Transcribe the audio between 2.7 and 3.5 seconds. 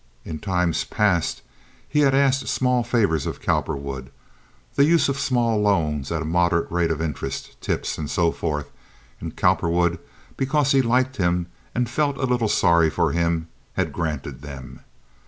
favors of